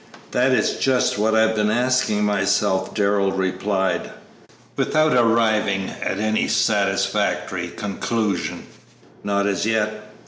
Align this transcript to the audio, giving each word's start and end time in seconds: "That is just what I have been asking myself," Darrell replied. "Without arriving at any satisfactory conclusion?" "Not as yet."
"That 0.31 0.51
is 0.51 0.79
just 0.79 1.19
what 1.19 1.35
I 1.35 1.41
have 1.41 1.53
been 1.55 1.69
asking 1.69 2.23
myself," 2.23 2.95
Darrell 2.95 3.31
replied. 3.31 4.09
"Without 4.75 5.13
arriving 5.13 5.91
at 6.01 6.17
any 6.17 6.47
satisfactory 6.47 7.67
conclusion?" 7.67 8.65
"Not 9.23 9.45
as 9.45 9.67
yet." 9.67 10.09